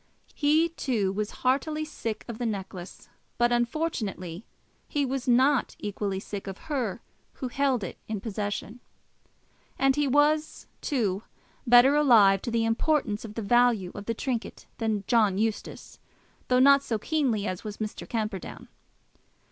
He, 0.33 0.69
too, 0.69 1.11
was 1.13 1.29
heartily 1.45 1.85
sick 1.85 2.25
of 2.27 2.39
the 2.39 2.45
necklace; 2.47 3.07
but 3.37 3.51
unfortunately 3.51 4.47
he 4.87 5.05
was 5.05 5.27
not 5.27 5.75
equally 5.77 6.19
sick 6.19 6.47
of 6.47 6.57
her 6.73 7.03
who 7.33 7.49
held 7.49 7.83
it 7.83 7.99
in 8.07 8.19
possession. 8.19 8.79
And 9.77 9.95
he 9.95 10.07
was, 10.07 10.65
too, 10.81 11.21
better 11.67 11.95
alive 11.95 12.41
to 12.41 12.49
the 12.49 12.65
importance 12.65 13.23
of 13.25 13.35
the 13.35 13.43
value 13.43 13.91
of 13.93 14.05
the 14.07 14.15
trinket 14.15 14.65
than 14.79 15.03
John 15.05 15.37
Eustace, 15.37 15.99
though 16.47 16.57
not 16.57 16.81
so 16.81 16.97
keenly 16.97 17.45
as 17.45 17.63
was 17.63 17.77
Mr. 17.77 18.09
Camperdown. 18.09 18.69